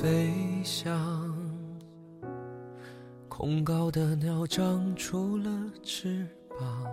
[0.00, 0.32] 飞
[0.64, 1.30] 翔。
[3.28, 5.50] 恐高的鸟长出了
[5.82, 6.26] 翅
[6.58, 6.86] 膀，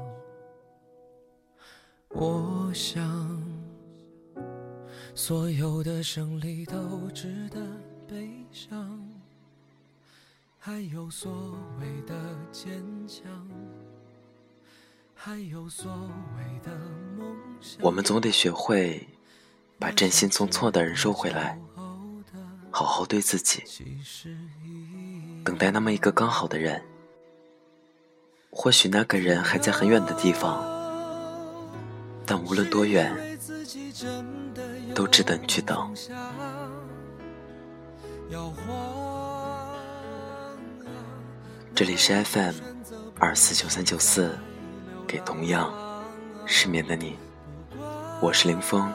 [2.09, 3.41] 我想，
[5.15, 7.61] 所有的胜利都值得
[8.09, 8.99] 悲伤，
[10.59, 12.13] 还有所谓的
[12.51, 13.23] 坚强，
[15.15, 15.89] 还有所
[16.35, 16.77] 谓的
[17.17, 17.79] 梦想。
[17.81, 19.07] 我们总得学会
[19.79, 21.57] 把真心从错的人收回来，
[22.77, 23.63] 好好对自己。
[25.43, 26.79] 等待那么一个刚好的人，
[28.51, 30.63] 或许那个人还在很远的地方，
[32.23, 33.11] 但无论多远，
[34.93, 35.91] 都值得你去等。
[41.73, 42.53] 这里是 FM
[43.17, 44.37] 二四九三九四，
[45.07, 45.73] 给同样
[46.45, 47.17] 失眠的你，
[48.21, 48.93] 我是林峰。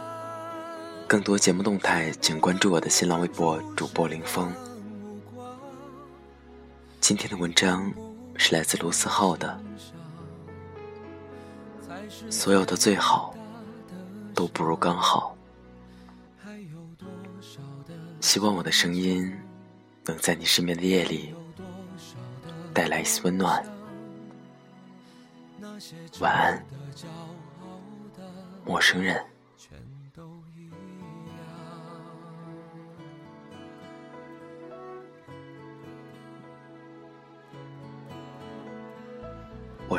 [1.12, 4.50] 更多节目动态，请关注我的新浪微博主播林峰。
[7.02, 7.92] 今天的文章
[8.38, 9.60] 是来自卢思浩的。
[12.30, 13.36] 所有的最好
[14.32, 15.36] 都不如刚好。
[18.22, 19.30] 希望我的声音
[20.06, 21.34] 能在你失眠的夜里
[22.72, 23.62] 带来一丝温暖。
[26.20, 26.64] 晚安，
[28.64, 29.22] 陌生人。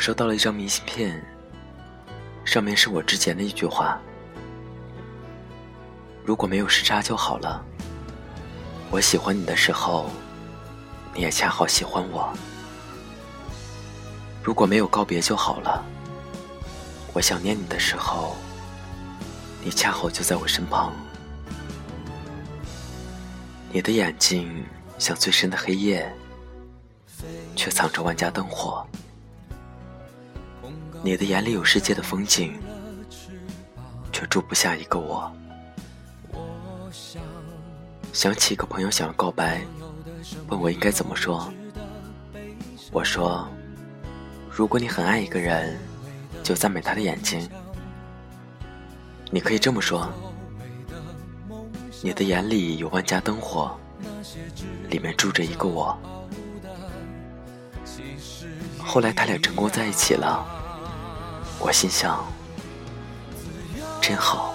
[0.03, 1.25] 收到了一张明信片，
[2.43, 4.01] 上面是我之前的一句话
[6.25, 7.63] ：“如果没有时差就好了。”
[8.91, 10.09] 我喜欢你的时候，
[11.15, 12.33] 你也恰好喜欢我。
[14.43, 15.81] 如果没有告别就好了。
[17.13, 18.35] 我想念你的时候，
[19.63, 20.91] 你恰好就在我身旁。
[23.71, 24.65] 你的眼睛
[24.99, 26.13] 像最深的黑夜，
[27.55, 28.85] 却藏着万家灯火。
[31.05, 32.57] 你的眼里有世界的风景，
[34.13, 35.29] 却住不下一个我。
[38.13, 39.61] 想起一个朋友想要告白，
[40.47, 41.51] 问我应该怎么说。
[42.93, 43.45] 我说：
[44.49, 45.77] 如果你很爱一个人，
[46.41, 47.49] 就赞美他的眼睛。
[49.29, 50.09] 你可以这么说：
[52.01, 53.77] 你的眼里有万家灯火，
[54.89, 55.97] 里面住着一个我。
[58.79, 60.61] 后来他俩成功在一起了。
[61.65, 62.21] 我心想，
[64.01, 64.53] 真好。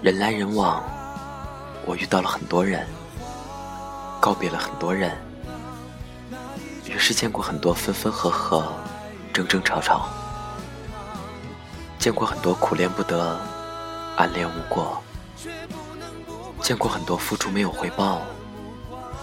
[0.00, 0.84] 人来人往，
[1.84, 2.86] 我遇到了很多人，
[4.20, 5.18] 告别了很多人，
[6.84, 8.72] 于是见过很多分分合合，
[9.32, 10.08] 争争吵吵，
[11.98, 13.36] 见过很多苦恋不得，
[14.16, 15.02] 暗恋无果，
[16.62, 18.22] 见过很多付出没有回报，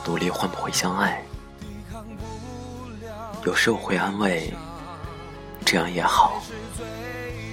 [0.05, 1.23] 努力换不回相爱。
[3.47, 4.53] 有时我会安慰，
[5.63, 6.43] 这样也好，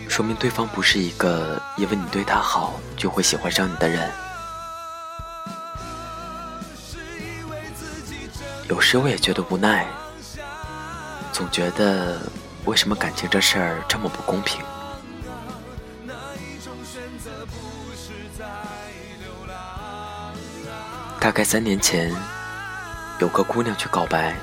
[0.09, 4.11] 说明对方不是一个因为你对他好就会喜欢上你的人。
[8.69, 9.87] 有时我也觉得无奈，
[11.31, 12.21] 总觉得
[12.65, 14.65] 为什么感情这事儿这么不公平？
[21.21, 22.13] 大概三年前，
[23.21, 24.37] 有个姑娘去告白。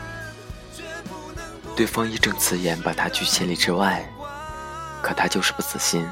[1.81, 4.07] 对方义正辞严把他拒千里之外，
[5.01, 6.07] 可他就是不死心。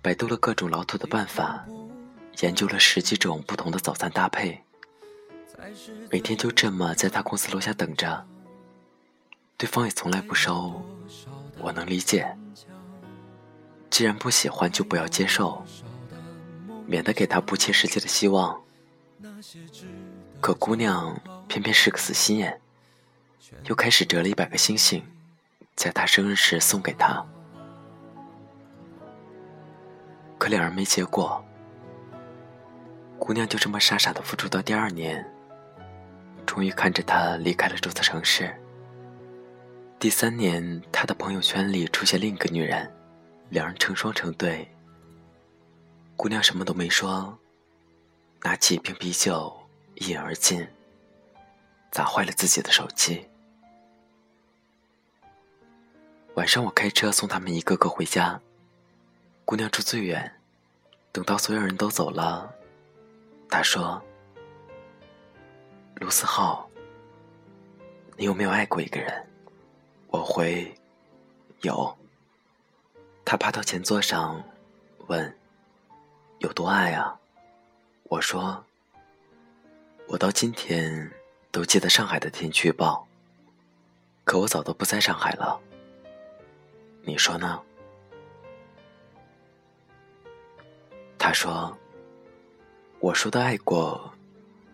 [0.00, 1.62] 百度了各种老土的办法，
[2.40, 4.58] 研究了十几种不同的早餐搭配，
[6.10, 8.26] 每天就这么在他公司楼下等着。
[9.58, 10.82] 对方也从来不收，
[11.58, 12.34] 我能理解。
[13.90, 15.62] 既然不喜欢，就不要接受，
[16.86, 18.58] 免得给他不切实际的希望。
[20.40, 22.61] 可姑娘偏偏是个死心眼。
[23.64, 25.04] 又开始折了一百个星星，
[25.76, 27.24] 在他生日时送给他。
[30.38, 31.44] 可两人没结果，
[33.18, 35.24] 姑娘就这么傻傻的付出到第二年，
[36.44, 38.52] 终于看着他离开了这座城市。
[40.00, 42.92] 第三年，他的朋友圈里出现另一个女人，
[43.50, 44.68] 两人成双成对。
[46.16, 47.38] 姑娘什么都没说，
[48.42, 49.56] 拿起一瓶啤酒
[49.94, 50.66] 一饮而尽，
[51.92, 53.28] 砸坏了自己的手机。
[56.34, 58.40] 晚上我开车送他们一个个回家，
[59.44, 60.40] 姑娘住最远。
[61.12, 62.50] 等到所有人都走了，
[63.50, 64.02] 她说
[66.00, 66.70] ：“卢思浩，
[68.16, 69.26] 你有没有爱过一个人？”
[70.08, 70.74] 我回
[71.60, 71.94] ：“有。”
[73.26, 74.42] 他爬到前座上，
[75.08, 75.38] 问
[76.40, 77.14] ：“有多爱啊？
[78.04, 78.64] 我说，
[80.08, 81.12] 我到今天
[81.50, 83.06] 都记得上海的天气预报，
[84.24, 85.60] 可我早都不在上海了。
[87.04, 87.60] 你说呢？
[91.18, 91.76] 他说
[93.00, 94.12] ：“我说的爱过，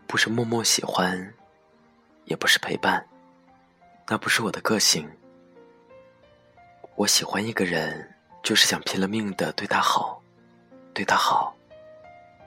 [0.07, 1.35] 不是默默喜欢，
[2.25, 3.07] 也不是陪伴，
[4.07, 5.09] 那不是我的个性。
[6.97, 10.23] 我喜欢一个人，就是想拼了命的对他好，
[10.93, 11.55] 对他好，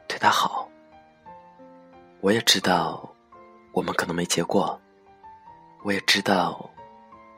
[0.08, 0.70] 对他好。
[2.20, 3.16] 我也知道，
[3.72, 4.80] 我们可能没结果，
[5.84, 6.70] 我也知道，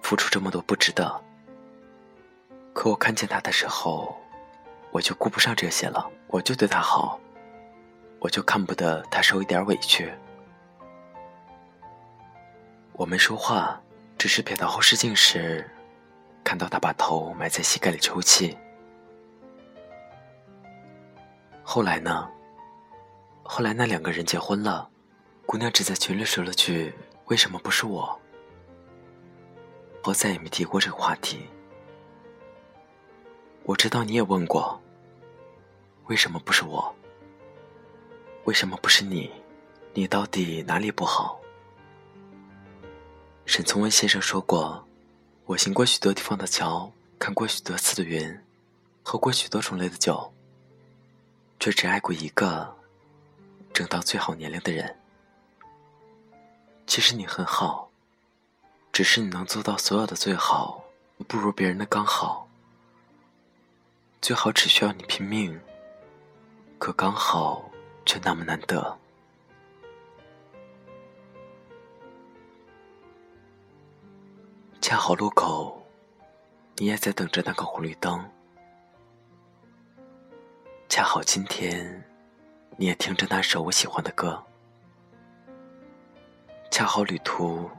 [0.02, 1.24] 付出这么多不值得。
[2.74, 4.18] 可我看见他的时候。”
[4.94, 7.20] 我就顾不上这些了，我就对他好，
[8.20, 10.14] 我就看不得他受一点委屈。
[12.92, 13.82] 我没说话，
[14.20, 15.68] 只是瞥到后视镜时，
[16.44, 18.56] 看到他把头埋在膝盖里抽泣。
[21.64, 22.30] 后来呢？
[23.42, 24.88] 后来那两个人结婚了，
[25.48, 26.94] 姑娘只在群里说了句
[27.26, 28.22] ：“为什么不是我？”
[30.06, 31.50] 我再也没提过这个话题。
[33.66, 34.80] 我知道你也问过。
[36.08, 36.94] 为什么不是我？
[38.44, 39.32] 为什么不是你？
[39.94, 41.40] 你到底哪里不好？
[43.46, 44.86] 沈从文先生说过
[45.46, 48.38] ：“我行过许多地方的桥，看过许多次的云，
[49.02, 50.34] 喝过许多种类的酒，
[51.60, 52.76] 却只爱过一个
[53.72, 55.00] 正当最好年龄的人。
[56.86, 57.90] 其实你很好，
[58.92, 60.84] 只是你能做到所有的最好，
[61.30, 62.46] 不如别人的刚好。
[64.24, 65.60] 最好只需要你拼命。”
[66.80, 67.70] 可刚好，
[68.06, 68.98] 却那么难得。
[74.80, 75.86] 恰好路口，
[76.78, 78.24] 你也在等着那个红绿灯。
[80.88, 82.02] 恰好今天，
[82.78, 84.42] 你也听着那首我喜欢的歌。
[86.72, 87.70] 恰好旅途，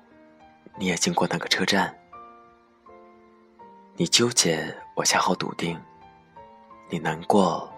[0.76, 1.98] 你也经过那个车站。
[3.96, 5.78] 你纠结，我恰好笃定；
[6.94, 7.68] 你难过。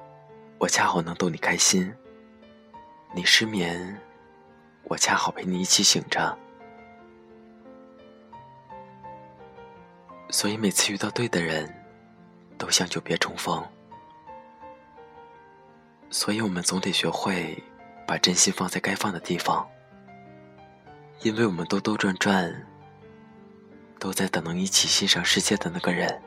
[0.59, 1.91] 我恰好能逗你开心，
[3.15, 3.99] 你失眠，
[4.85, 6.37] 我恰好陪你一起醒着。
[10.29, 11.75] 所以每次遇到对的人，
[12.59, 13.67] 都像久别重逢。
[16.11, 17.57] 所以我们总得学会
[18.07, 19.67] 把真心放在该放的地方，
[21.23, 22.67] 因为我们兜兜转转，
[23.99, 26.23] 都在等能一起欣赏世界的那个人。